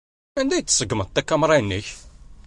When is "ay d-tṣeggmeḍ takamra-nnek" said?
0.55-1.87